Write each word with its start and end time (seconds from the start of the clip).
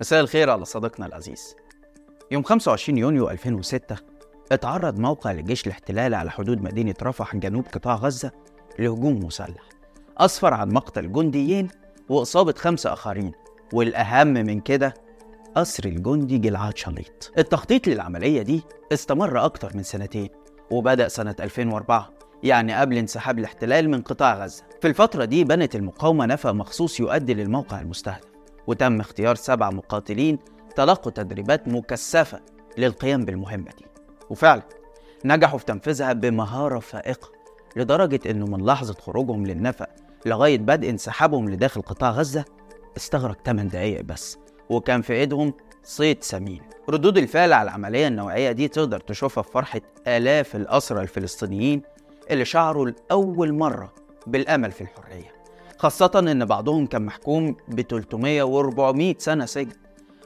مساء 0.00 0.20
الخير 0.20 0.50
على 0.50 0.64
صديقنا 0.64 1.06
العزيز. 1.06 1.56
يوم 2.30 2.42
25 2.42 2.98
يونيو 2.98 3.30
2006 3.30 3.96
اتعرض 4.52 4.98
موقع 4.98 5.32
لجيش 5.32 5.66
الاحتلال 5.66 6.14
على 6.14 6.30
حدود 6.30 6.62
مدينة 6.62 6.94
رفح 7.02 7.36
جنوب 7.36 7.64
قطاع 7.72 7.94
غزة 7.94 8.30
لهجوم 8.78 9.24
مسلح. 9.24 9.68
أسفر 10.18 10.54
عن 10.54 10.72
مقتل 10.72 11.12
جنديين 11.12 11.68
وإصابة 12.08 12.52
خمسة 12.52 12.92
آخرين 12.92 13.32
والأهم 13.72 14.26
من 14.28 14.60
كده 14.60 14.94
أسر 15.56 15.84
الجندي 15.84 16.38
جلعاد 16.38 16.76
شليط 16.76 17.32
التخطيط 17.38 17.88
للعملية 17.88 18.42
دي 18.42 18.62
استمر 18.92 19.44
أكتر 19.44 19.70
من 19.76 19.82
سنتين 19.82 20.28
وبدأ 20.70 21.08
سنة 21.08 21.36
2004 21.40 22.10
يعني 22.42 22.74
قبل 22.74 22.96
انسحاب 22.98 23.38
الاحتلال 23.38 23.90
من 23.90 24.02
قطاع 24.02 24.44
غزة. 24.44 24.64
في 24.80 24.88
الفترة 24.88 25.24
دي 25.24 25.44
بنت 25.44 25.76
المقاومة 25.76 26.26
نفق 26.26 26.50
مخصوص 26.50 27.00
يؤدي 27.00 27.34
للموقع 27.34 27.80
المستهدف. 27.80 28.29
وتم 28.66 29.00
اختيار 29.00 29.34
سبع 29.34 29.70
مقاتلين 29.70 30.38
تلقوا 30.76 31.12
تدريبات 31.12 31.68
مكثفة 31.68 32.40
للقيام 32.78 33.24
بالمهمة 33.24 33.70
دي. 33.78 33.84
وفعلا 34.30 34.62
نجحوا 35.24 35.58
في 35.58 35.64
تنفيذها 35.64 36.12
بمهارة 36.12 36.78
فائقة 36.78 37.28
لدرجة 37.76 38.20
إنه 38.30 38.46
من 38.46 38.66
لحظة 38.66 38.94
خروجهم 38.94 39.46
للنفق 39.46 39.88
لغاية 40.26 40.58
بدء 40.58 40.90
انسحابهم 40.90 41.50
لداخل 41.50 41.82
قطاع 41.82 42.10
غزة 42.10 42.44
استغرق 42.96 43.38
8 43.46 43.70
دقايق 43.70 44.00
بس 44.00 44.38
وكان 44.70 45.02
في 45.02 45.12
إيدهم 45.12 45.54
صيد 45.84 46.22
سمين. 46.22 46.62
ردود 46.88 47.18
الفعل 47.18 47.52
على 47.52 47.68
العملية 47.68 48.08
النوعية 48.08 48.52
دي 48.52 48.68
تقدر 48.68 49.00
تشوفها 49.00 49.42
في 49.42 49.52
فرحة 49.52 49.80
آلاف 50.06 50.56
الأسرى 50.56 51.02
الفلسطينيين 51.02 51.82
اللي 52.30 52.44
شعروا 52.44 52.90
لأول 52.90 53.52
مرة 53.52 53.92
بالأمل 54.26 54.72
في 54.72 54.80
الحرية. 54.80 55.39
خاصة 55.80 56.10
إن 56.18 56.44
بعضهم 56.44 56.86
كان 56.86 57.02
محكوم 57.06 57.56
ب 57.68 57.80
300 57.80 58.42
و 58.42 58.60
400 58.60 59.14
سنة 59.18 59.46
سجن 59.46 59.72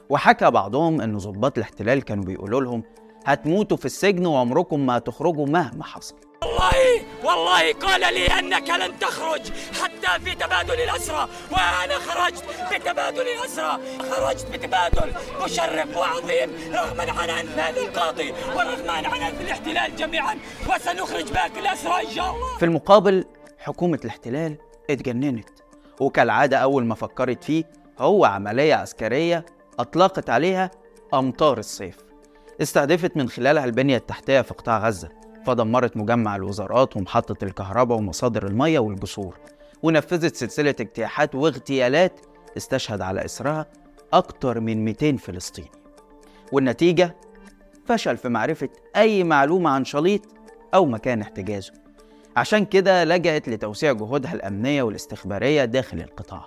وحكى 0.09 0.51
بعضهم 0.51 1.01
إن 1.01 1.17
ضباط 1.17 1.57
الاحتلال 1.57 2.01
كانوا 2.03 2.23
بيقولوا 2.23 2.61
لهم 2.61 2.83
هتموتوا 3.25 3.77
في 3.77 3.85
السجن 3.85 4.25
وعمركم 4.25 4.85
ما 4.85 4.97
هتخرجوا 4.97 5.45
مهما 5.47 5.83
حصل. 5.83 6.15
والله 6.41 7.01
والله 7.23 7.73
قال 7.73 8.01
لي 8.13 8.27
أنك 8.27 8.69
لن 8.69 8.99
تخرج 8.99 9.41
حتى 9.81 10.23
في 10.25 10.35
تبادل 10.35 10.73
الاسرى 10.73 11.27
وأنا 11.51 11.99
خرجت 11.99 12.43
بتبادل 12.73 13.21
الاسرى 13.21 13.79
خرجت 14.11 14.47
بتبادل 14.53 15.13
مشرف 15.43 15.97
وعظيم 15.97 16.49
رغما 16.73 17.11
عن 17.21 17.29
انف 17.29 17.59
هذا 17.59 17.81
القاضي 17.81 18.31
ورغما 18.31 18.91
عن 18.91 19.05
انف 19.05 19.41
الاحتلال 19.41 19.95
جميعا 19.95 20.37
وسنخرج 20.69 21.31
باقي 21.33 21.59
الاسرى 21.59 22.07
إن 22.09 22.15
شاء 22.15 22.25
الله. 22.31 22.57
في 22.59 22.65
المقابل 22.65 23.25
حكومة 23.59 23.99
الاحتلال 24.03 24.57
اتجننت. 24.89 25.49
وكالعادة 25.99 26.57
أول 26.57 26.85
ما 26.85 26.95
فكرت 26.95 27.43
فيه 27.43 27.63
هو 27.99 28.25
عملية 28.25 28.73
عسكرية 28.73 29.45
أطلقت 29.79 30.29
عليها 30.29 30.71
أمطار 31.13 31.57
الصيف. 31.57 31.97
استهدفت 32.61 33.17
من 33.17 33.29
خلالها 33.29 33.65
البنية 33.65 33.97
التحتية 33.97 34.41
في 34.41 34.53
قطاع 34.53 34.87
غزة. 34.87 35.09
فدمرت 35.45 35.97
مجمع 35.97 36.35
الوزارات 36.35 36.97
ومحطة 36.97 37.45
الكهرباء 37.45 37.97
ومصادر 37.97 38.47
المية 38.47 38.79
والجسور. 38.79 39.37
ونفذت 39.83 40.35
سلسلة 40.35 40.75
اجتياحات 40.79 41.35
واغتيالات 41.35 42.19
استشهد 42.57 43.01
على 43.01 43.25
إسرها 43.25 43.65
أكتر 44.13 44.59
من 44.59 44.85
200 44.85 45.17
فلسطيني. 45.17 45.71
والنتيجة؟ 46.51 47.15
فشل 47.85 48.17
في 48.17 48.29
معرفة 48.29 48.69
أي 48.95 49.23
معلومة 49.23 49.69
عن 49.69 49.85
شليط 49.85 50.21
أو 50.73 50.85
مكان 50.85 51.21
احتجازه. 51.21 51.84
عشان 52.35 52.65
كده 52.65 53.03
لجأت 53.03 53.49
لتوسيع 53.49 53.91
جهودها 53.91 54.33
الأمنية 54.33 54.83
والاستخبارية 54.83 55.65
داخل 55.65 55.97
القطاع. 55.99 56.45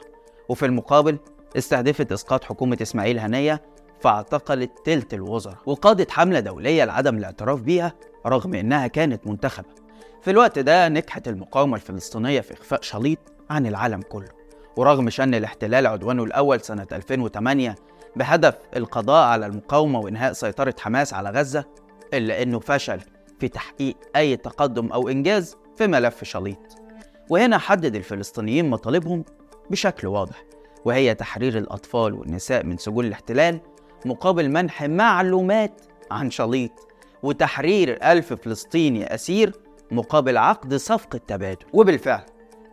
وفي 0.48 0.66
المقابل 0.66 1.18
استهدفت 1.56 2.12
إسقاط 2.12 2.44
حكومة 2.44 2.78
إسماعيل 2.82 3.18
هنية 3.18 3.62
فاعتقلت 4.00 4.70
تلت 4.84 5.14
الوزراء 5.14 5.56
وقادت 5.66 6.10
حملة 6.10 6.40
دولية 6.40 6.84
لعدم 6.84 7.16
الاعتراف 7.18 7.60
بيها 7.60 7.92
رغم 8.26 8.54
إنها 8.54 8.86
كانت 8.86 9.26
منتخبة. 9.26 9.68
في 10.22 10.30
الوقت 10.30 10.58
ده 10.58 10.88
نجحت 10.88 11.28
المقاومة 11.28 11.76
الفلسطينية 11.76 12.40
في 12.40 12.54
إخفاء 12.54 12.82
شليط 12.82 13.18
عن 13.50 13.66
العالم 13.66 14.02
كله. 14.02 14.28
ورغم 14.76 15.10
شن 15.10 15.34
الاحتلال 15.34 15.86
عدوانه 15.86 16.24
الأول 16.24 16.60
سنة 16.60 16.86
2008 16.92 17.74
بهدف 18.16 18.54
القضاء 18.76 19.26
على 19.26 19.46
المقاومة 19.46 19.98
وإنهاء 20.00 20.32
سيطرة 20.32 20.74
حماس 20.80 21.14
على 21.14 21.30
غزة 21.30 21.64
إلا 22.14 22.42
إنه 22.42 22.58
فشل 22.60 23.00
في 23.40 23.48
تحقيق 23.48 23.96
أي 24.16 24.36
تقدم 24.36 24.92
أو 24.92 25.08
إنجاز 25.08 25.56
في 25.78 25.86
ملف 25.86 26.24
شليط 26.24 26.58
وهنا 27.30 27.58
حدد 27.58 27.94
الفلسطينيين 27.94 28.70
مطالبهم 28.70 29.24
بشكل 29.70 30.08
واضح 30.08 30.44
وهي 30.84 31.14
تحرير 31.14 31.58
الأطفال 31.58 32.14
والنساء 32.14 32.66
من 32.66 32.76
سجون 32.76 33.04
الاحتلال 33.04 33.60
مقابل 34.04 34.50
منح 34.50 34.82
معلومات 34.82 35.80
عن 36.10 36.30
شليط 36.30 36.88
وتحرير 37.22 37.98
ألف 38.02 38.32
فلسطيني 38.32 39.14
أسير 39.14 39.52
مقابل 39.90 40.36
عقد 40.36 40.74
صفقة 40.74 41.20
تبادل. 41.26 41.66
وبالفعل 41.72 42.22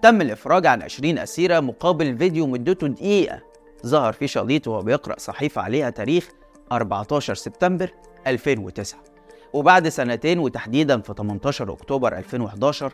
تم 0.02 0.22
الإفراج 0.22 0.68
عن 0.68 0.82
20 0.82 1.18
أسيرة 1.18 1.60
مقابل 1.60 2.18
فيديو 2.18 2.48
مدته 2.48 2.88
دقيقة 2.88 3.42
ظهر 3.86 4.14
فيه 4.14 4.26
شليط 4.26 4.68
وهو 4.68 4.82
بيقرأ 4.82 5.20
صحيفة 5.20 5.62
عليها 5.62 5.90
تاريخ 5.90 6.30
14 6.72 7.34
سبتمبر 7.34 7.92
2009 8.28 9.15
وبعد 9.56 9.88
سنتين 9.90 10.40
وتحديدا 10.40 11.02
في 11.02 11.14
18 11.18 11.74
أكتوبر 11.74 12.18
2011 12.18 12.94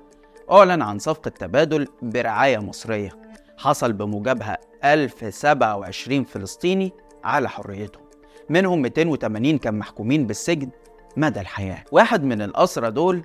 أعلن 0.51 0.81
عن 0.81 0.99
صفقة 0.99 1.29
تبادل 1.29 1.88
برعاية 2.01 2.57
مصرية. 2.57 3.09
حصل 3.57 3.94
بموجبها 3.94 4.57
1027 4.83 6.23
فلسطيني 6.23 6.91
على 7.23 7.50
حريتهم 7.50 8.03
منهم 8.50 8.81
280 8.81 9.57
كان 9.57 9.79
محكومين 9.79 10.27
بالسجن. 10.27 10.69
مدى 11.17 11.39
الحياة؟ 11.39 11.83
واحد 11.91 12.23
من 12.23 12.41
الأسرى 12.41 12.91
دول 12.91 13.23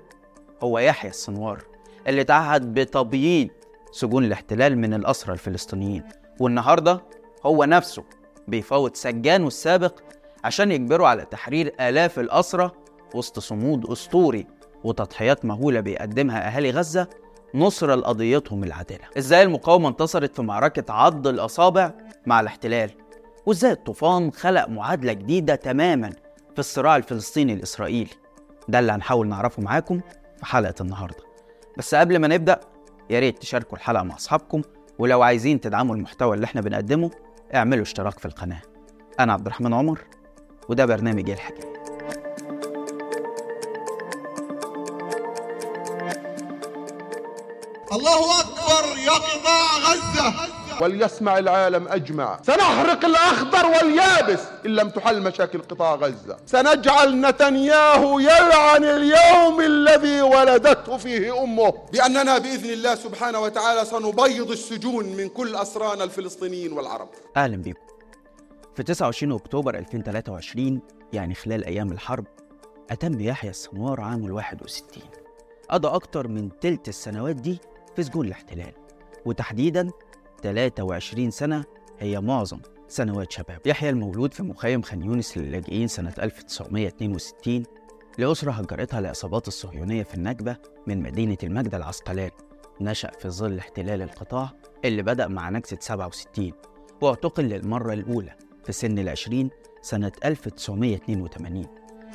هو 0.62 0.78
يحيى 0.78 1.10
السنوار 1.10 1.62
اللي 2.06 2.24
تعهد 2.24 2.74
بتبييض 2.74 3.48
سجون 3.92 4.24
الاحتلال 4.24 4.78
من 4.78 4.94
الأسرى 4.94 5.32
الفلسطينيين. 5.32 6.02
والنهاردة 6.40 7.02
هو 7.46 7.64
نفسه 7.64 8.04
بيفاوض 8.48 8.94
سجانه 8.94 9.46
السابق 9.46 10.00
عشان 10.44 10.72
يجبروا 10.72 11.08
على 11.08 11.24
تحرير 11.24 11.74
آلاف 11.80 12.18
الأسرى 12.18 12.70
وسط 13.14 13.38
صمود 13.38 13.90
أسطوري 13.90 14.46
وتضحيات 14.84 15.44
مهولة 15.44 15.80
بيقدمها 15.80 16.46
أهالي 16.56 16.70
غزة 16.70 17.08
نصرة 17.54 17.94
لقضيتهم 17.94 18.64
العادلة. 18.64 19.04
إزاي 19.18 19.42
المقاومة 19.42 19.88
انتصرت 19.88 20.34
في 20.36 20.42
معركة 20.42 20.92
عض 20.92 21.26
الأصابع؟ 21.26 21.92
مع 22.26 22.40
الاحتلال. 22.40 22.90
وإزاي 23.46 23.72
الطوفان 23.72 24.32
خلق 24.32 24.68
معادلة 24.68 25.12
جديدة 25.12 25.54
تماما 25.54 26.10
في 26.52 26.58
الصراع 26.58 26.96
الفلسطيني 26.96 27.52
الإسرائيلي 27.52 28.10
ده 28.68 28.78
اللي 28.78 28.92
هنحاول 28.92 29.28
نعرفه 29.28 29.62
معاكم 29.62 30.00
في 30.38 30.46
حلقة 30.46 30.74
النهاردة. 30.80 31.24
بس 31.78 31.94
قبل 31.94 32.18
ما 32.18 32.28
نبدأ 32.28 32.60
يا 33.10 33.20
ريت 33.20 33.38
تشاركوا 33.38 33.78
الحلقة 33.78 34.02
مع 34.02 34.14
أصحابكم 34.16 34.62
ولو 34.98 35.22
عايزين 35.22 35.60
تدعموا 35.60 35.96
المحتوى 35.96 36.34
اللي 36.34 36.44
إحنا 36.44 36.60
بنقدمه 36.60 37.10
اعملوا 37.54 37.82
اشتراك 37.82 38.18
في 38.18 38.26
القناة. 38.26 38.62
أنا 39.20 39.32
عبد 39.32 39.46
الرحمن 39.46 39.74
عمر 39.74 40.00
وده 40.68 40.86
برنامج 40.86 41.30
الحكاية 41.30 41.75
الله 47.96 48.40
أكبر 48.40 48.98
يا 48.98 49.10
قطاع 49.12 49.78
غزة. 49.78 50.34
وليسمع 50.80 51.38
العالم 51.38 51.88
أجمع. 51.88 52.38
سنحرق 52.46 53.04
الأخضر 53.04 53.66
واليابس 53.66 54.40
إن 54.66 54.70
لم 54.70 54.88
تحل 54.90 55.22
مشاكل 55.22 55.62
قطاع 55.62 55.94
غزة. 55.94 56.36
سنجعل 56.46 57.20
نتنياهو 57.20 58.18
يلعن 58.18 58.84
اليوم 58.84 59.60
الذي 59.60 60.22
ولدته 60.22 60.96
فيه 60.96 61.42
أمه. 61.42 61.72
بأننا 61.92 62.38
بإذن 62.38 62.70
الله 62.70 62.94
سبحانه 62.94 63.40
وتعالى 63.40 63.84
سنبيض 63.84 64.50
السجون 64.50 65.04
من 65.04 65.28
كل 65.28 65.56
أسرانا 65.56 66.04
الفلسطينيين 66.04 66.72
والعرب. 66.72 67.08
أهلا 67.36 67.56
بيكم 67.56 67.80
في 68.76 68.82
29 68.82 69.32
أكتوبر 69.32 69.74
2023 69.78 70.80
يعني 71.12 71.34
خلال 71.34 71.64
أيام 71.64 71.92
الحرب 71.92 72.24
أتم 72.90 73.20
يحيى 73.20 73.50
السنوار 73.50 74.00
عام 74.00 74.26
ال 74.26 74.32
61 74.32 75.02
قضى 75.70 75.88
أكتر 75.88 76.28
من 76.28 76.58
تلت 76.60 76.88
السنوات 76.88 77.36
دي 77.36 77.60
في 77.96 78.02
سجون 78.02 78.26
الاحتلال. 78.26 78.72
وتحديدا 79.24 79.90
23 80.42 81.30
سنة 81.30 81.64
هي 81.98 82.20
معظم 82.20 82.60
سنوات 82.88 83.32
شباب. 83.32 83.60
يحيى 83.66 83.90
المولود 83.90 84.34
في 84.34 84.42
مخيم 84.42 84.82
خان 84.82 85.02
يونس 85.02 85.38
للاجئين 85.38 85.88
سنة 85.88 86.14
1962 86.18 87.62
لأسرة 88.18 88.52
هجرتها 88.52 88.98
العصابات 88.98 89.48
الصهيونية 89.48 90.02
في 90.02 90.14
النكبة 90.14 90.56
من 90.86 91.02
مدينة 91.02 91.36
المجد 91.42 91.74
العسقلان. 91.74 92.30
نشأ 92.80 93.10
في 93.10 93.28
ظل 93.30 93.58
احتلال 93.58 94.02
القطاع 94.02 94.50
اللي 94.84 95.02
بدأ 95.02 95.28
مع 95.28 95.50
نكسة 95.50 95.78
67 95.80 96.52
واعتقل 97.00 97.44
للمرة 97.44 97.92
الأولى 97.92 98.34
في 98.64 98.72
سن 98.72 98.98
العشرين 98.98 99.50
سنة 99.82 100.12
1982 100.24 101.66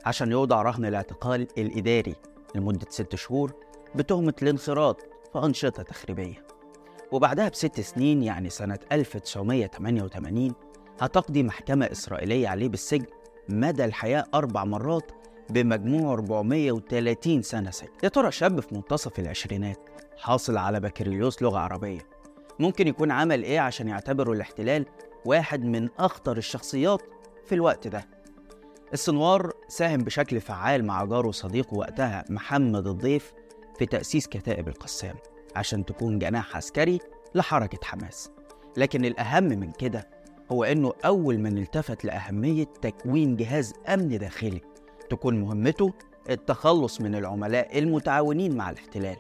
عشان 0.06 0.32
يوضع 0.32 0.62
رهن 0.62 0.86
الاعتقال 0.86 1.48
الإداري 1.58 2.16
لمدة 2.56 2.86
ست 2.90 3.16
شهور 3.16 3.54
بتهمة 3.96 4.34
الانخراط 4.42 5.11
في 5.34 5.40
أنشطة 5.46 5.84
تخريبية. 5.84 6.46
وبعدها 7.12 7.50
بست 7.50 7.82
سنين 7.82 8.24
يعني 8.24 8.50
سنة 8.50 8.80
1988 8.92 10.54
هتقضي 11.00 11.44
محكمة 11.44 11.86
إسرائيلية 11.92 12.48
عليه 12.48 12.70
بالسجن 12.70 13.06
مدى 13.50 13.86
الحياة 13.86 14.26
أربع 14.34 14.64
مرات 14.64 15.12
بمجموع 15.50 16.14
430 16.14 17.42
سنة 17.42 17.72
سجن. 17.72 17.90
يا 18.04 18.10
ترى 18.10 18.32
شاب 18.32 18.60
في 18.60 18.76
منتصف 18.76 19.20
العشرينات 19.20 19.90
حاصل 20.18 20.58
على 20.58 20.80
بكالوريوس 20.80 21.42
لغة 21.42 21.60
عربية. 21.60 22.00
ممكن 22.60 22.88
يكون 22.88 23.12
عمل 23.12 23.44
إيه 23.44 23.60
عشان 23.60 23.88
يعتبره 23.88 24.32
الاحتلال 24.32 24.86
واحد 25.26 25.64
من 25.64 25.90
أخطر 26.00 26.38
الشخصيات 26.38 27.02
في 27.46 27.56
الوقت 27.56 27.88
ده؟ 27.88 28.08
السنوار 28.94 29.52
ساهم 29.68 29.98
بشكل 29.98 30.42
فعال 30.42 30.86
مع 30.86 31.06
جاره 31.06 31.28
وصديقه 31.28 31.78
وقتها 31.78 32.26
محمد 32.30 32.88
الضيف 32.88 33.34
في 33.82 33.86
تأسيس 33.88 34.28
كتائب 34.28 34.68
القسام. 34.68 35.16
عشان 35.56 35.86
تكون 35.86 36.20
جناح 36.20 36.58
عسكري 36.58 37.00
لحركة 37.36 37.80
حماس. 37.84 38.32
لكن 38.78 39.06
الأهم 39.06 39.44
من 39.44 39.72
كده 39.72 40.10
هو 40.52 40.64
إنه 40.64 40.94
أول 41.06 41.38
من 41.38 41.58
التفت 41.58 42.06
لأهمية 42.06 42.64
تكوين 42.82 43.36
جهاز 43.36 43.74
أمن 43.90 44.18
داخلي 44.18 44.62
تكون 45.10 45.42
مهمته 45.42 45.94
التخلص 46.30 47.02
من 47.02 47.16
العملاء 47.16 47.80
المتعاونين 47.80 48.56
مع 48.58 48.70
الاحتلال. 48.70 49.18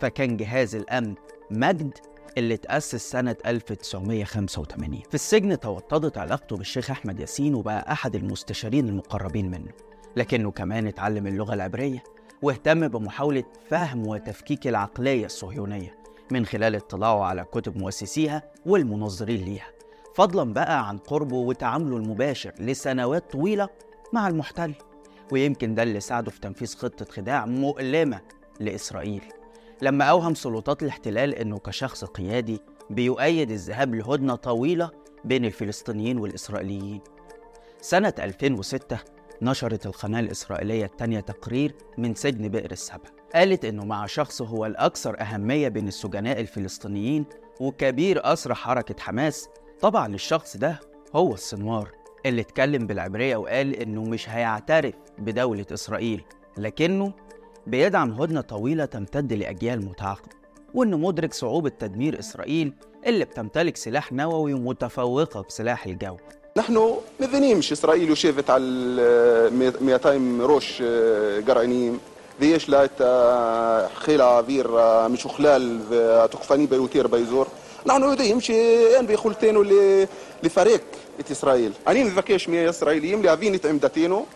فكان 0.00 0.36
جهاز 0.36 0.74
الأمن 0.74 1.14
مجد 1.50 1.98
اللي 2.38 2.56
تأسس 2.56 3.10
سنة 3.10 3.36
1985 3.46 5.02
في 5.08 5.14
السجن 5.14 5.60
توطدت 5.60 6.18
علاقته 6.18 6.56
بالشيخ 6.56 6.90
أحمد 6.90 7.20
ياسين 7.20 7.54
وبقى 7.54 7.92
أحد 7.92 8.14
المستشارين 8.14 8.88
المقربين 8.88 9.50
منه. 9.50 9.72
لكنه 10.16 10.50
كمان 10.50 10.86
اتعلم 10.86 11.26
اللغة 11.26 11.54
العبرية 11.54 12.02
واهتم 12.42 12.88
بمحاولة 12.88 13.44
فهم 13.68 14.06
وتفكيك 14.06 14.66
العقلية 14.66 15.26
الصهيونية 15.26 15.96
من 16.30 16.46
خلال 16.46 16.76
اطلاعه 16.76 17.24
على 17.24 17.44
كتب 17.44 17.76
مؤسسيها 17.78 18.42
والمنظرين 18.66 19.44
ليها. 19.44 19.66
فضلا 20.14 20.52
بقى 20.52 20.88
عن 20.88 20.98
قربه 20.98 21.36
وتعامله 21.36 21.96
المباشر 21.96 22.52
لسنوات 22.58 23.32
طويلة 23.32 23.68
مع 24.12 24.28
المحتل. 24.28 24.74
ويمكن 25.32 25.74
ده 25.74 25.82
اللي 25.82 26.00
ساعده 26.00 26.30
في 26.30 26.40
تنفيذ 26.40 26.76
خطة 26.76 27.04
خداع 27.04 27.46
مؤلمة 27.46 28.20
لإسرائيل. 28.60 29.22
لما 29.82 30.04
أوهم 30.04 30.34
سلطات 30.34 30.82
الاحتلال 30.82 31.34
أنه 31.34 31.58
كشخص 31.58 32.04
قيادي 32.04 32.60
بيؤيد 32.90 33.50
الذهاب 33.50 33.94
لهدنة 33.94 34.34
طويلة 34.34 34.90
بين 35.24 35.44
الفلسطينيين 35.44 36.18
والإسرائيليين. 36.18 37.00
سنة 37.80 38.14
2006 38.18 38.98
نشرت 39.42 39.86
القناة 39.86 40.20
الإسرائيلية 40.20 40.84
التانية 40.84 41.20
تقرير 41.20 41.74
من 41.98 42.14
سجن 42.14 42.48
بئر 42.48 42.70
السبع. 42.72 43.08
قالت 43.34 43.64
إنه 43.64 43.84
مع 43.84 44.06
شخص 44.06 44.42
هو 44.42 44.66
الأكثر 44.66 45.20
أهمية 45.20 45.68
بين 45.68 45.88
السجناء 45.88 46.40
الفلسطينيين 46.40 47.24
وكبير 47.60 48.32
أسرى 48.32 48.54
حركة 48.54 48.94
حماس 49.02 49.48
طبعا 49.80 50.14
الشخص 50.14 50.56
ده 50.56 50.80
هو 51.14 51.34
السنوار. 51.34 51.90
اللي 52.26 52.40
اتكلم 52.40 52.86
بالعبرية 52.86 53.36
وقال 53.36 53.76
إنه 53.76 54.02
مش 54.02 54.28
هيعترف 54.28 54.94
بدولة 55.18 55.66
إسرائيل 55.72 56.24
لكنه 56.58 57.12
بيدعم 57.66 58.12
هدنة 58.12 58.40
طويلة 58.40 58.84
تمتد 58.84 59.32
لأجيال 59.32 59.84
متعاقبة 59.84 60.28
وإنه 60.74 60.96
مدرك 60.98 61.34
صعوبة 61.34 61.68
تدمير 61.70 62.18
إسرائيل 62.18 62.72
اللي 63.06 63.24
بتمتلك 63.24 63.76
سلاح 63.76 64.12
نووي 64.12 64.54
متفوقة 64.54 65.42
بسلاح 65.42 65.86
الجو. 65.86 66.16
نحن 66.56 66.96
مذنيمش 67.20 67.72
إسرائيل 67.72 68.10
وشافت 68.10 68.50
على 68.50 68.64
200 69.80 70.38
روش 70.40 70.82
آه، 70.82 71.40
قرعنيم 71.40 72.00
ذيش 72.40 72.68
لا 72.68 73.88
خيلة 73.94 74.42
فير 74.42 74.78
آه، 74.80 75.08
مش 75.08 75.26
خلال 75.26 75.80
آه، 75.92 76.26
تقفاني 76.26 76.66
بيوتير 76.66 77.06
بيزور. 77.06 77.46
نحن 77.86 78.12
يدي 78.12 78.30
يمشي 78.30 78.98
ان 78.98 79.06
بيخلتين 79.06 79.62
لفريق 80.42 80.82
إسرائيل. 81.30 81.72
أنا 81.88 82.02
نذكيش 82.02 82.48
مية 82.48 82.70
إسرائيليين 82.70 83.22
لافين 83.22 83.54
يتعم 83.54 83.80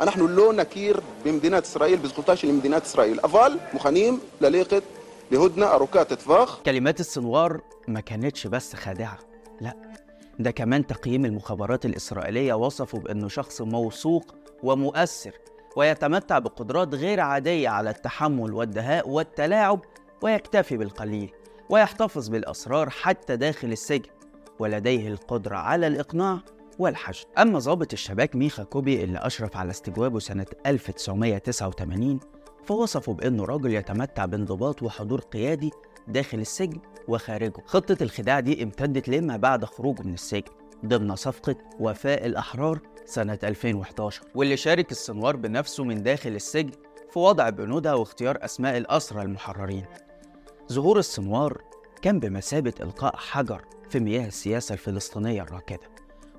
نحن 0.07 0.21
لو 0.21 0.53
نكير 0.53 1.01
بمدينة 1.25 1.59
إسرائيل 1.59 1.97
بزقلتاش 1.97 2.45
لمدينة 2.45 2.83
إسرائيل. 2.87 3.21
افال 3.21 3.59
مخانيم 3.75 4.21
لليقت 4.41 4.83
لهدنة 5.31 5.67
اروكات 5.67 6.13
اتفاخ 6.13 6.63
كلمات 6.63 7.01
السنوار 7.01 7.61
ما 7.89 8.01
كانتش 8.01 8.47
بس 8.47 8.75
خادعة 8.75 9.19
لا. 9.61 9.75
ده 10.39 10.51
كمان 10.51 10.87
تقييم 10.87 11.25
المخابرات 11.25 11.87
الإسرائيلية 11.87 12.55
وصفه 12.55 12.99
بأنه 12.99 13.29
شخص 13.29 13.63
موثوق 13.63 14.35
ومؤثر 14.63 15.33
ويتمتع 15.77 16.39
بقدرات 16.39 16.95
غير 16.95 17.21
عادية 17.21 17.69
على 17.69 17.91
التحمل 17.91 18.53
والدهاء 18.53 19.09
والتلاعب 19.09 19.81
ويكتفي 20.23 20.77
بالقليل 20.77 21.33
ويحتفظ 21.71 22.29
بالأسرار 22.29 22.91
حتى 22.91 23.37
داخل 23.37 23.73
السجن 23.73 24.11
ولديه 24.59 25.09
القدرة 25.09 25.57
على 25.57 25.87
الإقناع 25.87 26.39
والحشد. 26.79 27.27
أما 27.39 27.59
ضابط 27.59 27.93
الشباك 27.93 28.37
ميخا 28.37 28.63
كوبي 28.63 29.05
اللي 29.05 29.19
أشرف 29.19 29.57
على 29.57 29.71
استجوابه 29.71 30.19
سنة 30.19 30.47
1989 30.67 32.21
فوصفه 32.65 33.13
بأنه 33.13 33.45
راجل 33.45 33.75
يتمتع 33.75 34.25
بانضباط 34.25 34.83
وحضور 34.83 35.21
قيادي 35.21 35.71
داخل 36.09 36.39
السجن 36.39 36.79
وخارجه. 37.09 37.63
خطة 37.67 37.97
الخداع 38.03 38.41
دي 38.41 38.63
امتدت 38.63 39.09
لما 39.09 39.37
بعد 39.37 39.65
خروجه 39.65 40.03
من 40.03 40.15
السجن 40.15 40.53
ضمن 40.87 41.17
صفقة 41.17 41.57
وفاء 41.81 42.27
الأحرار 42.27 42.79
سنة 43.05 43.39
2011 43.45 44.23
واللي 44.35 44.57
شارك 44.57 44.91
السنوار 44.91 45.37
بنفسه 45.37 45.85
من 45.85 46.03
داخل 46.03 46.31
السجن 46.31 46.71
في 47.11 47.19
وضع 47.19 47.49
بنودها 47.49 47.95
واختيار 47.95 48.39
أسماء 48.45 48.77
الأسرى 48.77 49.23
المحررين. 49.23 49.85
ظهور 50.73 50.99
السنوار 50.99 51.63
كان 52.03 52.21
بمثابة 52.21 52.73
إلقاء 52.81 53.17
حجر 53.17 53.65
في 53.91 54.01
مياه 54.01 54.27
السياسة 54.27 54.73
الفلسطينية 54.73 55.43
الراكدة 55.43 55.89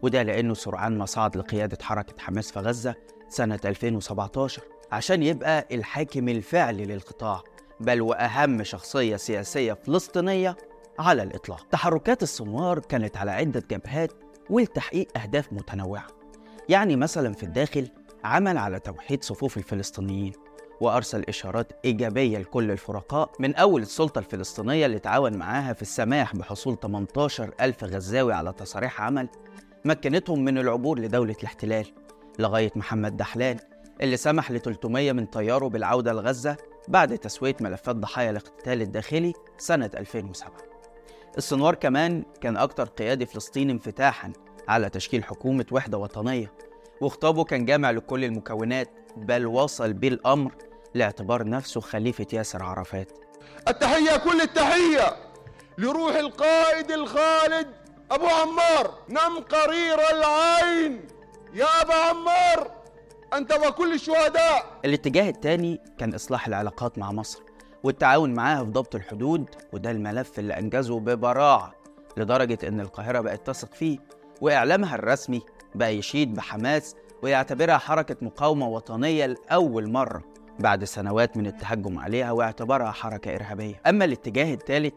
وده 0.01 0.23
لأنه 0.23 0.53
سرعان 0.53 0.97
ما 0.97 1.05
صعد 1.05 1.37
لقيادة 1.37 1.77
حركة 1.81 2.13
حماس 2.23 2.51
في 2.51 2.59
غزة 2.59 2.95
سنة 3.29 3.59
2017 3.65 4.61
عشان 4.91 5.23
يبقى 5.23 5.67
الحاكم 5.71 6.29
الفعلي 6.29 6.85
للقطاع. 6.85 7.43
بل 7.79 8.01
وأهم 8.01 8.63
شخصية 8.63 9.15
سياسية 9.15 9.73
فلسطينية 9.73 10.55
على 10.99 11.23
الإطلاق. 11.23 11.67
تحركات 11.71 12.23
السنوار 12.23 12.79
كانت 12.79 13.17
على 13.17 13.31
عدة 13.31 13.63
جبهات 13.71 14.11
ولتحقيق 14.49 15.17
أهداف 15.17 15.53
متنوعة. 15.53 16.07
يعني 16.69 16.95
مثلا 16.95 17.33
في 17.33 17.43
الداخل 17.43 17.87
عمل 18.23 18.57
على 18.57 18.79
توحيد 18.79 19.23
صفوف 19.23 19.57
الفلسطينيين 19.57 20.33
وأرسل 20.81 21.23
إشارات 21.29 21.71
إيجابية 21.85 22.37
لكل 22.37 22.71
الفرقاء 22.71 23.31
من 23.39 23.55
أول 23.55 23.81
السلطة 23.81 24.19
الفلسطينية 24.19 24.85
اللي 24.85 24.99
تعاون 24.99 25.37
معاها 25.37 25.73
في 25.73 25.81
السماح 25.81 26.35
بحصول 26.35 26.79
18 26.79 27.53
ألف 27.61 27.83
غزاوي 27.83 28.33
على 28.33 28.53
تصاريح 28.53 29.01
عمل 29.01 29.29
مكنتهم 29.85 30.43
من 30.43 30.57
العبور 30.57 30.99
لدولة 30.99 31.35
الاحتلال 31.39 31.85
لغاية 32.39 32.71
محمد 32.75 33.17
دحلان 33.17 33.57
اللي 34.01 34.17
سمح 34.17 34.51
ل 34.51 34.59
300 34.59 35.11
من 35.11 35.25
طياره 35.25 35.67
بالعودة 35.67 36.13
لغزة 36.13 36.57
بعد 36.87 37.17
تسوية 37.17 37.55
ملفات 37.61 37.95
ضحايا 37.95 38.29
الاقتتال 38.29 38.81
الداخلي 38.81 39.33
سنة 39.57 39.89
2007 39.97 40.51
السنوار 41.37 41.75
كمان 41.75 42.23
كان 42.41 42.57
أكتر 42.57 42.85
قيادي 42.85 43.25
فلسطيني 43.25 43.71
انفتاحا 43.71 44.33
على 44.67 44.89
تشكيل 44.89 45.23
حكومة 45.23 45.65
وحدة 45.71 45.97
وطنية 45.97 46.51
وخطابه 47.01 47.43
كان 47.43 47.65
جامع 47.65 47.91
لكل 47.91 48.23
المكونات 48.23 48.89
بل 49.17 49.45
وصل 49.45 49.93
بيه 49.93 50.07
الأمر 50.07 50.51
لاعتبار 50.93 51.47
نفسه 51.49 51.81
خليفة 51.81 52.27
ياسر 52.33 52.63
عرفات. 52.63 53.11
التحية 53.67 54.17
كل 54.17 54.41
التحية 54.41 55.15
لروح 55.77 56.15
القائد 56.15 56.91
الخالد 56.91 57.67
أبو 58.11 58.25
عمار. 58.27 58.97
نم 59.09 59.39
قرير 59.39 59.99
العين 60.11 61.07
يا 61.53 61.81
أبا 61.81 61.93
عمار. 61.93 62.74
أنت 63.37 63.53
وكل 63.67 63.93
الشهداء. 63.93 64.65
الاتجاه 64.85 65.29
الثاني 65.29 65.81
كان 65.97 66.13
إصلاح 66.13 66.47
العلاقات 66.47 66.97
مع 66.97 67.11
مصر 67.11 67.43
والتعاون 67.83 68.33
معاها 68.33 68.63
في 68.63 68.69
ضبط 68.71 68.95
الحدود 68.95 69.45
وده 69.73 69.91
الملف 69.91 70.39
اللي 70.39 70.59
أنجزه 70.59 70.99
ببراعة 70.99 71.73
لدرجة 72.17 72.57
إن 72.67 72.79
القاهرة 72.79 73.19
بقت 73.19 73.47
تثق 73.47 73.73
فيه 73.73 73.99
وإعلامها 74.41 74.95
الرسمي 74.95 75.41
بقى 75.75 75.97
يشيد 75.97 76.33
بحماس 76.33 76.95
ويعتبرها 77.23 77.77
حركة 77.77 78.15
مقاومة 78.21 78.67
وطنية 78.67 79.25
لأول 79.25 79.91
مرة 79.91 80.23
بعد 80.59 80.83
سنوات 80.83 81.37
من 81.37 81.47
التهجم 81.47 81.99
عليها 81.99 82.31
واعتبارها 82.31 82.91
حركة 82.91 83.35
إرهابية. 83.35 83.81
أما 83.87 84.05
الاتجاه 84.05 84.53
الثالث 84.53 84.93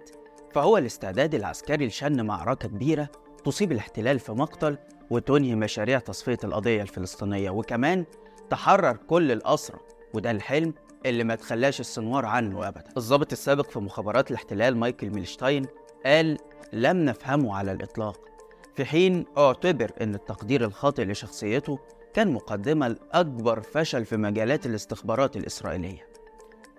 فهو 0.54 0.78
الاستعداد 0.78 1.34
العسكري 1.34 1.86
لشن 1.86 2.26
معركة 2.26 2.68
كبيرة 2.68 3.08
تصيب 3.44 3.72
الاحتلال 3.72 4.18
في 4.18 4.32
مقتل 4.32 4.78
وتنهي 5.10 5.54
مشاريع 5.54 5.98
تصفية 5.98 6.38
القضية 6.44 6.82
الفلسطينية 6.82 7.50
وكمان 7.50 8.04
تحرر 8.50 8.96
كل 8.96 9.32
الأسرى 9.32 9.78
وده 10.14 10.30
الحلم 10.30 10.74
اللي 11.06 11.24
ما 11.24 11.34
تخلاش 11.34 11.80
السنوار 11.80 12.26
عنه 12.26 12.68
أبدا 12.68 12.84
الضابط 12.96 13.32
السابق 13.32 13.70
في 13.70 13.78
مخابرات 13.78 14.30
الاحتلال 14.30 14.76
مايكل 14.76 15.10
ميلشتاين 15.10 15.66
قال 16.06 16.38
لم 16.72 17.04
نفهمه 17.04 17.56
على 17.56 17.72
الإطلاق 17.72 18.20
في 18.76 18.84
حين 18.84 19.24
أعتبر 19.38 19.90
أن 20.00 20.14
التقدير 20.14 20.64
الخاطئ 20.64 21.04
لشخصيته 21.04 21.78
كان 22.14 22.32
مقدمة 22.32 22.88
لأكبر 22.88 23.60
فشل 23.60 24.04
في 24.04 24.16
مجالات 24.16 24.66
الاستخبارات 24.66 25.36
الإسرائيلية 25.36 26.08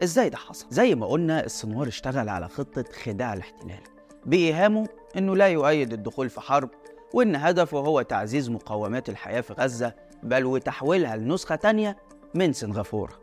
إزاي 0.03 0.29
ده 0.29 0.37
حصل؟ 0.37 0.65
زي 0.69 0.95
ما 0.95 1.05
قلنا 1.07 1.45
السنوار 1.45 1.87
اشتغل 1.87 2.29
على 2.29 2.47
خطة 2.47 2.83
خداع 3.03 3.33
الاحتلال 3.33 3.79
بإيهامه 4.25 4.87
أنه 5.17 5.35
لا 5.35 5.47
يؤيد 5.47 5.93
الدخول 5.93 6.29
في 6.29 6.41
حرب 6.41 6.69
وإن 7.13 7.35
هدفه 7.35 7.77
هو 7.77 8.01
تعزيز 8.01 8.49
مقومات 8.49 9.09
الحياة 9.09 9.41
في 9.41 9.53
غزة 9.53 9.93
بل 10.23 10.45
وتحويلها 10.45 11.17
لنسخة 11.17 11.55
تانية 11.55 11.97
من 12.35 12.53
سنغافورة. 12.53 13.13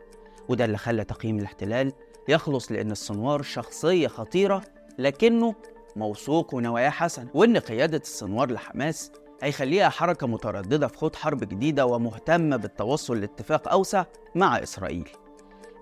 وده 0.49 0.65
اللي 0.65 0.77
خلى 0.77 1.03
تقييم 1.03 1.39
الاحتلال 1.39 1.93
يخلص 2.27 2.71
لأن 2.71 2.91
السنوار 2.91 3.41
شخصية 3.41 4.07
خطيرة 4.07 4.61
لكنه 4.97 5.55
موثوق 5.95 6.53
ونواياه 6.53 6.89
حسن. 6.89 7.27
وإن 7.33 7.57
قيادة 7.57 7.97
السنوار 7.97 8.51
لحماس 8.51 9.11
هيخليها 9.41 9.89
حركة 9.89 10.27
مترددة 10.27 10.87
في 10.87 10.97
خوض 10.97 11.15
حرب 11.15 11.39
جديدة 11.39 11.85
ومهتمة 11.85 12.55
بالتوصل 12.55 13.19
لاتفاق 13.21 13.69
أوسع 13.69 14.05
مع 14.35 14.63
إسرائيل. 14.63 15.09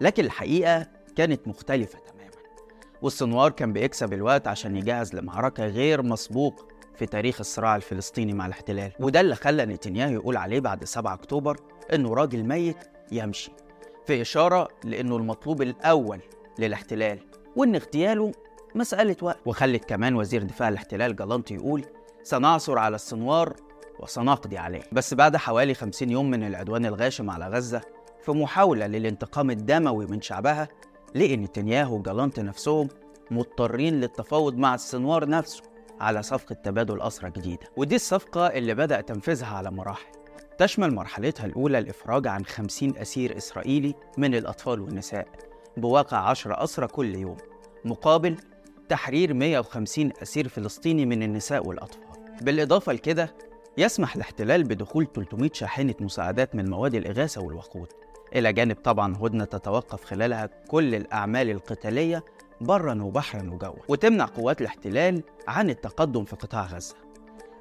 لكن 0.02 0.26
الحقيقة 0.26 0.88
كانت 1.16 1.48
مختلفة 1.48 2.00
تماما. 2.00 2.26
والسنوار 3.02 3.52
كان 3.52 3.74
بيكسب 3.74 4.14
الوقت 4.14 4.48
عشان 4.48 4.76
يجهز 4.76 5.16
لمعركة 5.16 5.66
غير 5.66 6.02
مسبوق 6.02 6.68
في 6.96 7.06
تاريخ 7.06 7.40
الصراع 7.40 7.76
الفلسطيني 7.76 8.34
مع 8.34 8.46
الاحتلال. 8.46 8.92
وده 9.00 9.22
اللي 9.22 9.36
خلى 9.36 9.66
نتنياهو 9.66 10.12
يقول 10.12 10.38
عليه 10.38 10.60
بعد 10.60 10.84
7 10.84 11.14
أكتوبر 11.14 11.58
إنه 11.94 12.14
راجل 12.14 12.44
ميت 12.44 12.78
يمشي 13.12 13.52
في 14.06 14.22
إشارة 14.22 14.68
لأنه 14.84 15.18
المطلوب 15.18 15.62
الأول 15.62 16.20
للاحتلال 16.60 17.20
وإن 17.56 17.76
اغتياله 17.76 18.32
مسألة 18.76 19.16
وقت. 19.22 19.40
وخلت 19.46 19.86
كمان 19.86 20.16
وزير 20.16 20.44
دفاع 20.44 20.70
الاحتلال 20.70 21.16
جالانت 21.16 21.52
يقول 21.52 21.86
سنعثر 22.24 22.78
على 22.78 22.96
السنوار 22.96 23.56
وسنقضي 24.00 24.58
عليه 24.58 24.82
بس 24.92 25.14
بعد 25.14 25.38
حوالي 25.38 25.74
50 25.74 26.10
يوم 26.10 26.30
من 26.30 26.44
العدوان 26.44 26.86
الغاشم 26.86 27.30
على 27.30 27.48
غزة 27.48 27.82
في 28.22 28.32
محاولة 28.32 28.88
للانتقام 28.88 29.52
الدموي 29.52 30.06
من 30.06 30.22
شعبها 30.22 30.68
لقي 31.16 31.38
نتنياهو 31.38 31.96
وجالانت 31.96 32.40
نفسهم 32.40 32.88
مضطرين 33.32 34.02
للتفاوض 34.02 34.56
مع 34.58 34.76
السنوار 34.76 35.30
نفسه. 35.30 35.64
على 36.00 36.24
صفقة 36.24 36.56
تبادل 36.56 37.02
أسرى 37.02 37.32
جديدة. 37.32 37.68
ودي 37.78 37.96
الصفقة 37.96 38.48
اللي 38.48 38.76
بدأ 38.76 39.02
تنفيذها 39.02 39.48
على 39.48 39.72
مراحل. 39.72 40.12
تشمل 40.58 40.96
مرحلتها 40.96 41.46
الأولى 41.46 41.80
الإفراج 41.80 42.28
عن 42.28 42.46
50 42.46 42.98
أسير 42.98 43.38
إسرائيلي 43.38 43.96
من 44.18 44.36
الأطفال 44.36 44.80
والنساء 44.82 45.28
بواقع 45.78 46.18
10 46.18 46.64
أسرى 46.64 46.88
كل 46.88 47.16
يوم 47.16 47.38
مقابل 47.86 48.38
تحرير 48.90 49.34
150 49.34 50.12
أسير 50.22 50.48
فلسطيني 50.48 51.06
من 51.06 51.24
النساء 51.24 51.68
والأطفال. 51.68 52.06
بالإضافة 52.42 52.94
لكده 52.94 53.36
يسمح 53.78 54.16
الاحتلال 54.16 54.64
بدخول 54.64 55.08
300 55.16 55.50
شاحنة 55.54 55.96
مساعدات 56.00 56.56
من 56.56 56.70
مواد 56.70 56.96
الإغاثة 56.96 57.42
والوقود. 57.42 57.88
إلى 58.36 58.54
جانب 58.54 58.76
طبعا 58.76 59.18
هدنة 59.22 59.46
تتوقف 59.46 60.06
خلالها 60.06 60.50
كل 60.68 60.96
الأعمال 60.96 61.50
القتالية 61.50 62.24
برا 62.62 63.04
وبحرا 63.04 63.50
وجوا 63.54 63.84
وتمنع 63.88 64.26
قوات 64.26 64.62
الاحتلال 64.62 65.24
عن 65.48 65.70
التقدم 65.70 66.26
في 66.26 66.36
قطاع 66.36 66.66
غزة. 66.66 66.96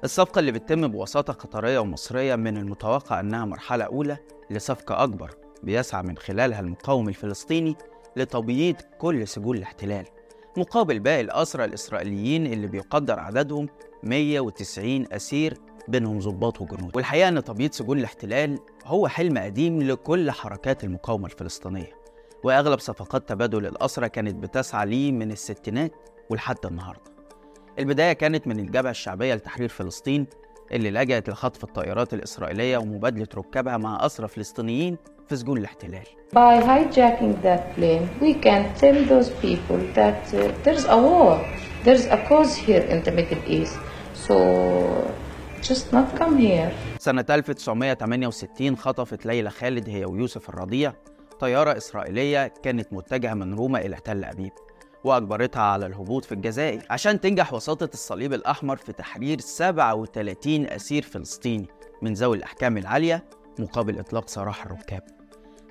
الصفقة 0.03 0.39
اللي 0.39 0.51
بتتم 0.51 0.87
بوساطة 0.87 1.33
قطرية 1.33 1.79
ومصرية 1.79 2.35
من 2.35 2.57
المتوقع 2.57 3.19
أنها 3.19 3.45
مرحلة 3.45 3.83
أولى 3.83 4.17
لصفقة 4.49 5.03
أكبر 5.03 5.31
بيسعى 5.63 6.03
من 6.03 6.17
خلالها 6.17 6.59
المقاوم 6.59 7.09
الفلسطيني 7.09 7.75
لتبييض 8.15 8.75
كل 8.97 9.27
سجون 9.27 9.57
الاحتلال 9.57 10.05
مقابل 10.57 10.99
باقي 10.99 11.21
الأسرى 11.21 11.65
الإسرائيليين 11.65 12.45
اللي 12.45 12.67
بيقدر 12.67 13.19
عددهم 13.19 13.67
190 14.03 15.05
أسير 15.11 15.57
بينهم 15.87 16.19
ضباط 16.19 16.61
وجنود. 16.61 16.95
والحقيقة 16.95 17.27
أن 17.27 17.43
تبييض 17.43 17.71
سجون 17.71 17.99
الاحتلال 17.99 18.59
هو 18.85 19.07
حلم 19.07 19.37
قديم 19.37 19.81
لكل 19.81 20.31
حركات 20.31 20.83
المقاومة 20.83 21.25
الفلسطينية. 21.25 22.04
وأغلب 22.45 22.79
صفقات 22.79 23.29
تبادل 23.29 23.65
الأسرى 23.65 24.09
كانت 24.09 24.35
بتسعى 24.35 24.85
ليه 24.85 25.11
من 25.11 25.31
الستينات 25.31 25.91
ولحد 26.29 26.65
النهاردة 26.65 27.01
البداية 27.79 28.13
كانت 28.13 28.47
من 28.47 28.59
الجبهة 28.59 28.91
الشعبية 28.91 29.33
لتحرير 29.33 29.69
فلسطين 29.69 30.27
اللي 30.71 30.91
لجأت 30.91 31.29
لخطف 31.29 31.63
الطائرات 31.63 32.13
الإسرائيلية 32.13 32.77
ومبادلة 32.77 33.27
ركابها 33.35 33.77
مع 33.77 34.05
أسرى 34.05 34.27
فلسطينيين 34.27 34.97
في 35.27 35.35
سجون 35.35 35.57
الاحتلال 35.57 36.05
By 36.35 36.61
hijacking 36.61 37.41
that 37.43 37.75
plane, 37.75 38.07
we 38.21 38.33
can 38.33 38.63
tell 38.81 38.97
those 39.05 39.29
people 39.45 39.79
that 39.95 40.33
uh, 40.33 40.51
there's 40.63 40.85
a 40.85 40.97
war, 40.97 41.33
there's 41.83 42.05
a 42.05 42.17
cause 42.29 42.55
here 42.55 42.83
in 42.93 43.03
the 43.03 43.11
Middle 43.11 43.43
East. 43.47 43.77
So 44.27 44.35
just 45.61 45.93
not 45.93 46.19
come 46.19 46.37
here. 46.37 46.71
سنة 46.99 47.25
1968 47.29 48.75
خطفت 48.77 49.25
ليلى 49.25 49.49
خالد 49.49 49.89
هي 49.89 50.05
ويوسف 50.05 50.49
الرضيع 50.49 50.93
طيارة 51.39 51.77
إسرائيلية 51.77 52.47
كانت 52.47 52.93
متجهة 52.93 53.33
من 53.33 53.53
روما 53.53 53.79
إلى 53.79 53.95
تل 53.95 54.23
أبيب 54.23 54.51
وأجبرتها 55.03 55.61
على 55.61 55.85
الهبوط 55.85 56.25
في 56.25 56.31
الجزائر 56.31 56.85
عشان 56.89 57.21
تنجح 57.21 57.53
وساطة 57.53 57.89
الصليب 57.93 58.33
الأحمر 58.33 58.77
في 58.77 58.93
تحرير 58.93 59.39
37 59.39 60.65
أسير 60.67 61.03
فلسطيني 61.03 61.67
من 62.01 62.13
ذوي 62.13 62.37
الأحكام 62.37 62.77
العالية 62.77 63.25
مقابل 63.59 63.99
إطلاق 63.99 64.29
سراح 64.29 64.65
الركاب. 64.65 65.01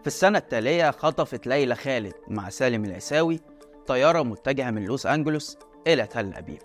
في 0.00 0.06
السنة 0.06 0.38
التالية 0.38 0.90
خطفت 0.90 1.46
ليلى 1.46 1.74
خالد 1.74 2.14
مع 2.28 2.48
سالم 2.48 2.84
العساوي 2.84 3.40
طيارة 3.86 4.22
متجهة 4.22 4.70
من 4.70 4.84
لوس 4.84 5.06
أنجلوس 5.06 5.58
إلى 5.86 6.06
تل 6.06 6.34
أبيب 6.34 6.58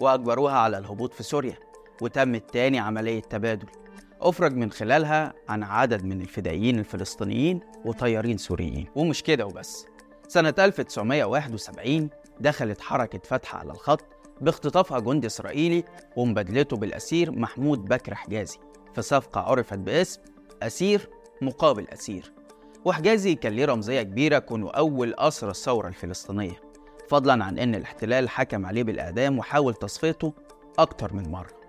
وأجبروها 0.00 0.54
على 0.54 0.78
الهبوط 0.78 1.14
في 1.14 1.22
سوريا 1.22 1.56
وتمت 2.02 2.50
تاني 2.50 2.78
عملية 2.78 3.20
تبادل. 3.20 3.66
أفرج 4.22 4.56
من 4.56 4.70
خلالها 4.70 5.32
عن 5.48 5.62
عدد 5.62 6.04
من 6.04 6.20
الفدائيين 6.20 6.78
الفلسطينيين 6.78 7.60
وطيارين 7.84 8.36
سوريين. 8.36 8.86
ومش 8.94 9.22
كده 9.22 9.46
وبس. 9.46 9.86
سنة 10.28 10.54
1971 10.58 12.08
دخلت 12.40 12.80
حركة 12.80 13.20
فتح 13.24 13.56
على 13.56 13.72
الخط 13.72 14.04
باختطافها 14.40 15.00
جندي 15.00 15.26
إسرائيلي 15.26 15.84
ومبادلته 16.16 16.76
بالأسير 16.76 17.30
محمود 17.30 17.84
بكر 17.84 18.14
حجازي. 18.14 18.58
في 18.94 19.02
صفقة 19.02 19.40
عرفت 19.40 19.78
باسم 19.78 20.20
أسير 20.62 21.08
مقابل 21.42 21.86
أسير. 21.88 22.32
وحجازي 22.84 23.34
كان 23.34 23.52
ليه 23.52 23.64
رمزية 23.64 24.02
كبيرة 24.02 24.38
كونه 24.38 24.70
أول 24.70 25.14
أسرى 25.14 25.50
الثورة 25.50 25.88
الفلسطينية. 25.88 26.60
فضلا 27.08 27.44
عن 27.44 27.58
أن 27.58 27.74
الاحتلال 27.74 28.28
حكم 28.28 28.66
عليه 28.66 28.82
بالإعدام 28.82 29.38
وحاول 29.38 29.74
تصفيته 29.74 30.32
أكتر 30.78 31.14
من 31.14 31.30
مرة. 31.30 31.61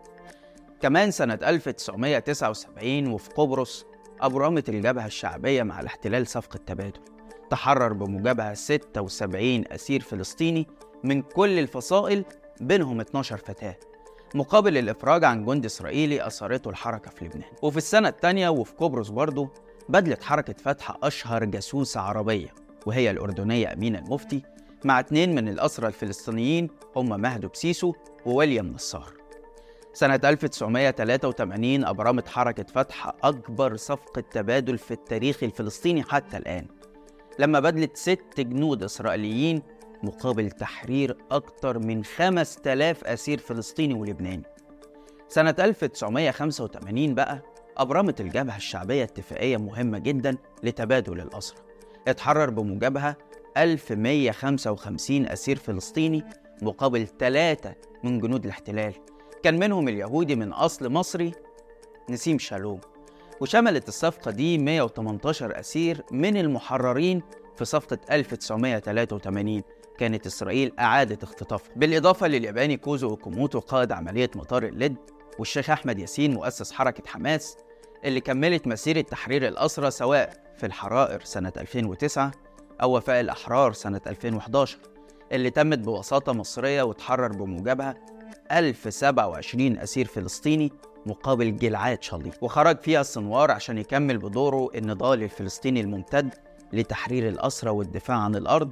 كمان 0.83 1.11
سنة 1.11 1.39
1979 1.43 3.07
وفي 3.07 3.29
قبرص 3.29 3.85
أبرمت 4.21 4.69
الجبهة 4.69 5.05
الشعبية 5.05 5.63
مع 5.63 5.79
الاحتلال 5.79 6.27
صفقة 6.27 6.59
تبادل 6.65 6.99
تحرر 7.49 7.93
بموجبها 7.93 8.53
76 8.53 9.63
أسير 9.71 10.01
فلسطيني 10.01 10.67
من 11.03 11.21
كل 11.21 11.59
الفصائل 11.59 12.25
بينهم 12.61 12.99
12 12.99 13.37
فتاة. 13.37 13.75
مقابل 14.35 14.77
الإفراج 14.77 15.23
عن 15.23 15.45
جندي 15.45 15.67
إسرائيلي 15.67 16.27
أثرته 16.27 16.69
الحركة 16.69 17.11
في 17.11 17.25
لبنان. 17.25 17.51
وفي 17.61 17.77
السنة 17.77 18.09
الثانية 18.09 18.49
وفي 18.49 18.73
قبرص 18.73 19.09
برضه 19.09 19.49
بدلت 19.89 20.23
حركة 20.23 20.55
فتح 20.63 20.97
أشهر 21.03 21.45
جاسوسة 21.45 22.01
عربية 22.01 22.53
وهي 22.85 23.11
الأردنية 23.11 23.73
أمينة 23.73 23.99
المفتي 23.99 24.41
مع 24.85 24.99
اتنين 24.99 25.35
من 25.35 25.47
الأسرى 25.47 25.87
الفلسطينيين 25.87 26.69
هم 26.95 27.21
مهدو 27.21 27.47
بسيسو 27.47 27.93
وويليام 28.25 28.67
نصار. 28.67 29.22
سنة 29.93 30.19
1983 30.23 31.85
أبرمت 31.85 32.27
حركة 32.27 32.63
فتح 32.63 33.13
أكبر 33.23 33.75
صفقة 33.75 34.21
تبادل 34.21 34.77
في 34.77 34.91
التاريخ 34.91 35.43
الفلسطيني 35.43 36.03
حتى 36.03 36.37
الآن 36.37 36.67
لما 37.39 37.59
بدلت 37.59 37.97
ست 37.97 38.39
جنود 38.39 38.83
إسرائيليين 38.83 39.61
مقابل 40.03 40.51
تحرير 40.51 41.17
أكثر 41.31 41.79
من 41.79 42.03
5000 42.03 43.03
أسير 43.03 43.37
فلسطيني 43.39 43.93
ولبناني. 43.93 44.43
سنة 45.27 45.55
1985 45.59 47.15
بقى 47.15 47.41
أبرمت 47.77 48.21
الجبهة 48.21 48.57
الشعبية 48.57 49.03
اتفاقية 49.03 49.57
مهمة 49.57 49.97
جدا 49.97 50.37
لتبادل 50.63 51.19
الأسرى. 51.19 51.57
اتحرر 52.07 52.49
بموجبها 52.49 53.15
1155 53.57 55.27
أسير 55.27 55.57
فلسطيني 55.57 56.23
مقابل 56.61 57.07
ثلاثة 57.19 57.75
من 58.03 58.19
جنود 58.19 58.45
الاحتلال. 58.45 58.93
كان 59.43 59.59
منهم 59.59 59.87
اليهودي 59.87 60.35
من 60.35 60.53
أصل 60.53 60.89
مصري 60.89 61.31
نسيم 62.09 62.39
شالوم 62.39 62.81
وشملت 63.41 63.87
الصفقة 63.87 64.31
دي 64.31 64.57
118 64.57 65.59
أسير 65.59 66.03
من 66.11 66.37
المحررين 66.37 67.21
في 67.55 67.65
صفقة 67.65 67.97
1983 68.11 69.61
كانت 69.97 70.25
إسرائيل 70.25 70.73
أعادت 70.79 71.23
اختطافهم 71.23 71.71
بالإضافة 71.75 72.27
للياباني 72.27 72.77
كوزو 72.77 73.09
أوكوموتو 73.09 73.59
قائد 73.59 73.91
عملية 73.91 74.29
مطار 74.35 74.63
اللد 74.63 74.95
والشيخ 75.39 75.69
أحمد 75.69 75.99
ياسين 75.99 76.33
مؤسس 76.33 76.71
حركة 76.71 77.03
حماس 77.09 77.57
اللي 78.05 78.19
كملت 78.19 78.67
مسيرة 78.67 79.01
تحرير 79.01 79.47
الأسرى 79.47 79.91
سواء 79.91 80.53
في 80.57 80.65
الحرائر 80.65 81.21
سنة 81.23 81.53
2009 81.57 82.31
أو 82.81 82.97
وفاء 82.97 83.19
الأحرار 83.21 83.73
سنة 83.73 84.01
2011 84.07 84.77
اللي 85.31 85.49
تمت 85.49 85.79
بوساطة 85.79 86.33
مصرية 86.33 86.83
وتحرر 86.83 87.27
بموجبها 87.27 87.95
1027 88.51 89.77
أسير 89.77 90.05
فلسطيني 90.05 90.71
مقابل 91.05 91.55
جلعاد 91.55 92.03
شليط 92.03 92.43
وخرج 92.43 92.79
فيها 92.81 93.01
السنوار 93.01 93.51
عشان 93.51 93.77
يكمل 93.77 94.17
بدوره 94.17 94.69
النضال 94.75 95.23
الفلسطيني 95.23 95.81
الممتد 95.81 96.33
لتحرير 96.73 97.27
الأسرى 97.27 97.69
والدفاع 97.69 98.17
عن 98.17 98.35
الأرض 98.35 98.71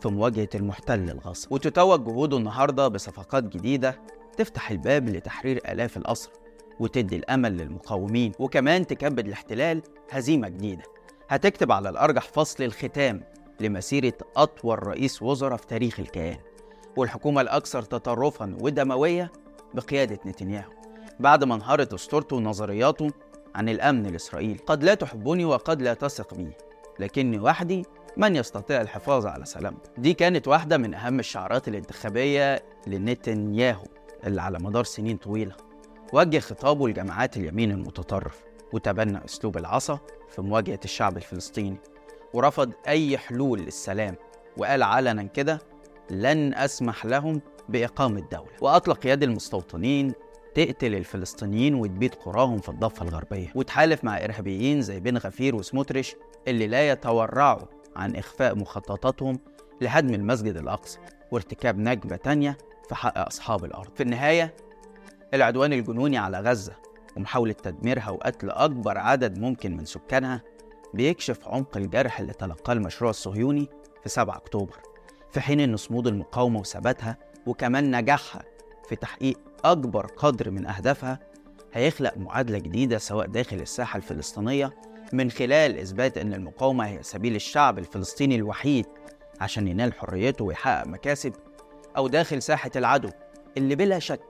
في 0.00 0.08
مواجهة 0.08 0.48
المحتل 0.54 1.10
الغاصب. 1.10 1.52
وتتوج 1.52 2.04
جهوده 2.04 2.36
النهاردة 2.36 2.88
بصفقات 2.88 3.44
جديدة 3.44 4.00
تفتح 4.36 4.70
الباب 4.70 5.08
لتحرير 5.08 5.56
آلاف 5.68 5.96
الأسرى 5.96 6.32
وتدي 6.80 7.16
الأمل 7.16 7.56
للمقاومين 7.56 8.32
وكمان 8.38 8.86
تكبد 8.86 9.26
الاحتلال 9.26 9.82
هزيمة 10.10 10.48
جديدة. 10.48 10.82
هتكتب 11.28 11.72
على 11.72 11.88
الأرجح 11.88 12.22
فصل 12.22 12.64
الختام 12.64 13.22
لمسيرة 13.60 14.12
أطول 14.36 14.86
رئيس 14.86 15.22
وزراء 15.22 15.56
في 15.56 15.66
تاريخ 15.66 16.00
الكيان. 16.00 16.38
والحكومة 16.98 17.40
الأكثر 17.40 17.82
تطرفا 17.82 18.56
ودموية 18.60 19.32
بقيادة 19.74 20.18
نتنياهو. 20.26 20.70
بعد 21.20 21.44
ما 21.44 21.54
انهارت 21.54 21.94
أسطورته 21.94 22.36
ونظرياته 22.36 23.10
عن 23.54 23.68
الأمن 23.68 24.06
الإسرائيلي 24.06 24.58
قد 24.66 24.84
لا 24.84 24.94
تحبني 24.94 25.44
وقد 25.44 25.82
لا 25.82 25.94
تثق 25.94 26.34
بي 26.34 26.52
لكني 26.98 27.38
وحدي 27.38 27.84
من 28.16 28.36
يستطيع 28.36 28.80
الحفاظ 28.80 29.26
على 29.26 29.44
سلامته 29.44 29.90
دي 29.98 30.14
كانت 30.14 30.48
واحدة 30.48 30.76
من 30.76 30.94
أهم 30.94 31.18
الشعارات 31.18 31.68
الانتخابية 31.68 32.62
لنتنياهو 32.86 33.84
اللي 34.24 34.42
على 34.42 34.58
مدار 34.58 34.84
سنين 34.84 35.16
طويلة. 35.16 35.56
وجه 36.12 36.38
خطابه 36.38 36.88
لجماعات 36.88 37.36
اليمين 37.36 37.70
المتطرف 37.70 38.44
وتبنى 38.72 39.24
أسلوب 39.24 39.56
العصا 39.56 39.98
في 40.28 40.42
مواجهة 40.42 40.80
الشعب 40.84 41.16
الفلسطيني. 41.16 41.76
ورفض 42.32 42.72
أي 42.88 43.18
حلول 43.18 43.60
للسلام 43.60 44.14
وقال 44.56 44.82
علنا 44.82 45.22
كده 45.22 45.58
لن 46.10 46.54
أسمح 46.54 47.06
لهم 47.06 47.40
بإقامة 47.68 48.20
دولة. 48.20 48.50
وأطلق 48.60 49.06
يد 49.06 49.22
المستوطنين 49.22 50.12
تقتل 50.54 50.94
الفلسطينيين 50.94 51.74
وتبيد 51.74 52.14
قراهم 52.14 52.58
في 52.58 52.68
الضفة 52.68 53.02
الغربية. 53.02 53.52
وتحالف 53.54 54.04
مع 54.04 54.24
إرهابيين 54.24 54.82
زي 54.82 55.00
بن 55.00 55.16
غفير 55.16 55.56
وسموتريش 55.56 56.16
اللي 56.48 56.66
لا 56.66 56.90
يتورعوا 56.90 57.66
عن 57.96 58.16
إخفاء 58.16 58.54
مخططاتهم 58.54 59.38
لهدم 59.80 60.14
المسجد 60.14 60.56
الأقصى 60.56 60.98
وارتكاب 61.32 61.78
نكبة 61.78 62.16
تانية 62.16 62.58
في 62.88 62.94
حق 62.94 63.18
أصحاب 63.18 63.64
الأرض. 63.64 63.90
في 63.94 64.02
النهاية 64.02 64.54
العدوان 65.34 65.72
الجنوني 65.72 66.18
على 66.18 66.40
غزة 66.40 66.72
ومحاولة 67.16 67.52
تدميرها 67.52 68.10
وقتل 68.10 68.50
أكبر 68.50 68.98
عدد 68.98 69.38
ممكن 69.38 69.76
من 69.76 69.84
سكانها 69.84 70.42
بيكشف 70.94 71.48
عمق 71.48 71.76
الجرح 71.76 72.20
اللي 72.20 72.32
تلقاه 72.32 72.72
المشروع 72.72 73.10
الصهيوني 73.10 73.68
في 74.02 74.08
7 74.08 74.36
أكتوبر. 74.36 74.76
في 75.32 75.40
حين 75.40 75.60
أن 75.60 75.76
صمود 75.76 76.06
المقاومة 76.06 76.60
وثباتها 76.60 77.16
وكمان 77.46 77.96
نجاحها 77.96 78.42
في 78.88 78.96
تحقيق 78.96 79.40
أكبر 79.64 80.06
قدر 80.06 80.50
من 80.50 80.66
أهدافها 80.66 81.18
هيخلق 81.72 82.16
معادلة 82.16 82.58
جديدة 82.58 82.98
سواء 82.98 83.26
داخل 83.26 83.56
الساحة 83.56 83.96
الفلسطينية 83.96 84.74
من 85.12 85.30
خلال 85.30 85.78
إثبات 85.78 86.18
أن 86.18 86.34
المقاومة 86.34 86.86
هي 86.86 87.02
سبيل 87.02 87.36
الشعب 87.36 87.78
الفلسطيني 87.78 88.36
الوحيد 88.36 88.86
عشان 89.40 89.68
ينال 89.68 89.94
حريته 89.94 90.44
ويحقق 90.44 90.86
مكاسب 90.86 91.32
أو 91.96 92.08
داخل 92.08 92.42
ساحة 92.42 92.70
العدو 92.76 93.10
اللي 93.56 93.74
بلا 93.74 93.98
شك 93.98 94.20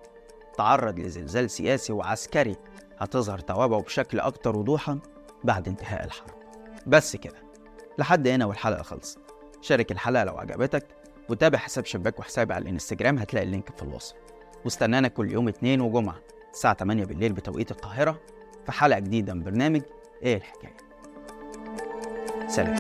تعرض 0.59 0.99
لزلزال 0.99 1.51
سياسي 1.51 1.93
وعسكري 1.93 2.57
هتظهر 2.99 3.39
توابعه 3.39 3.81
بشكل 3.83 4.21
أكتر 4.21 4.57
وضوحا 4.57 4.99
بعد 5.45 5.69
انتهاء 5.69 6.05
الحرب. 6.05 6.35
بس 6.87 7.17
كده 7.17 7.37
لحد 7.99 8.29
هنا 8.29 8.45
والحلقة 8.47 8.83
خلصت. 8.83 9.19
شارك 9.61 9.93
الحلقة 9.93 10.25
لو 10.25 10.39
عجبتك 10.39 10.87
وتابع 11.29 11.59
حساب 11.59 11.85
شباك 11.85 12.19
وحسابي 12.19 12.55
على 12.55 12.63
الانستجرام 12.63 13.19
هتلاقي 13.19 13.45
اللينك 13.47 13.77
في 13.77 13.83
الوصف. 13.83 14.15
واستنانا 14.65 15.09
كل 15.09 15.33
يوم 15.33 15.49
اثنين 15.49 15.81
وجمعة 15.81 16.19
الساعة 16.53 16.75
8 16.75 17.05
بالليل 17.05 17.33
بتوقيت 17.33 17.71
القاهرة 17.71 18.21
في 18.67 18.73
حلقة 18.73 18.99
جديدة 18.99 19.35
من 19.35 19.43
برنامج 19.43 19.83
إيه 20.23 20.37
الحكاية. 20.37 20.77
سلام. 22.49 22.78